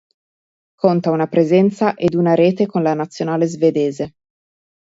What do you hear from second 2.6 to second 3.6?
con la Nazionale